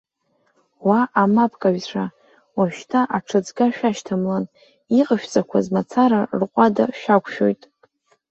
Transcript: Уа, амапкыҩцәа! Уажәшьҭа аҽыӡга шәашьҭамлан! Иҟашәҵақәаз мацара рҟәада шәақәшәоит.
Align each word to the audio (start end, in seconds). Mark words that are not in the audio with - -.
Уа, 0.87 0.99
амапкыҩцәа! 1.21 2.05
Уажәшьҭа 2.57 3.01
аҽыӡга 3.17 3.65
шәашьҭамлан! 3.75 4.45
Иҟашәҵақәаз 4.99 5.65
мацара 5.73 6.21
рҟәада 6.39 6.85
шәақәшәоит. 6.99 7.61